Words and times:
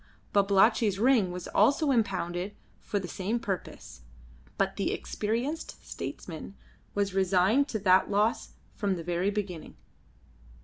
Babalatchi's 0.33 0.97
ring 0.97 1.29
was 1.31 1.47
also 1.49 1.91
impounded 1.91 2.55
for 2.79 2.97
the 2.97 3.07
same 3.07 3.39
purpose, 3.39 4.01
but 4.57 4.75
the 4.75 4.91
experienced 4.91 5.85
statesman 5.87 6.55
was 6.95 7.13
resigned 7.13 7.67
to 7.67 7.77
that 7.77 8.09
loss 8.09 8.53
from 8.73 8.95
the 8.95 9.03
very 9.03 9.29
beginning. 9.29 9.75